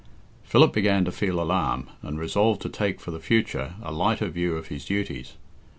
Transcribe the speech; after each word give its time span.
Philip 0.43 0.73
began 0.73 1.05
to 1.05 1.11
feel 1.11 1.39
alarm, 1.39 1.87
and 2.01 2.17
resolved 2.19 2.59
to 2.63 2.69
take 2.69 2.99
for 2.99 3.11
the 3.11 3.19
future 3.19 3.75
a 3.83 3.91
lighter 3.91 4.29
view 4.29 4.55
of 4.57 4.69
his 4.69 4.83
duties. 4.83 5.33